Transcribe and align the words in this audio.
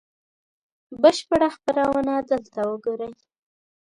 بشپړه 1.01 1.47
خپرونه 1.55 2.13
دلته 2.29 2.59
وګورئ 2.69 3.13